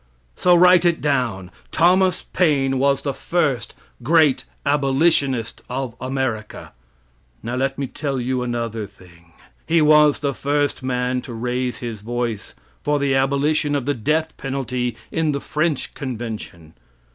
[0.35, 6.73] So write it down, Thomas Paine was the first great abolitionist of America.
[7.43, 9.33] Now let me tell you another thing.
[9.67, 14.35] He was the first man to raise his voice for the abolition of the death
[14.37, 16.73] penalty in the French convention.